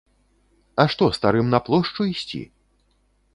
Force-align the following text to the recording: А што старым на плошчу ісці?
А 0.83 0.85
што 0.93 1.09
старым 1.17 1.51
на 1.57 1.61
плошчу 1.67 2.09
ісці? 2.13 2.43